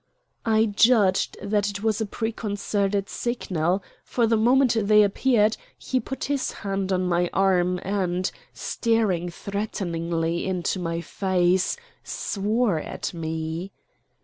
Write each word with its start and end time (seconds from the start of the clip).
I 0.47 0.65
judged 0.65 1.37
that 1.43 1.69
it 1.69 1.83
was 1.83 2.01
a 2.01 2.07
preconcerted 2.07 3.07
signal, 3.07 3.83
for 4.03 4.25
the 4.25 4.35
moment 4.35 4.75
they 4.87 5.03
appeared 5.03 5.57
he 5.77 5.99
put 5.99 6.23
his 6.23 6.51
hand 6.65 6.91
on 6.91 7.05
my 7.07 7.29
arm 7.33 7.79
and, 7.83 8.31
staring 8.51 9.29
threateningly 9.29 10.43
into 10.47 10.79
my 10.79 11.01
face, 11.01 11.77
swore 12.03 12.79
at 12.79 13.13
me. 13.13 13.73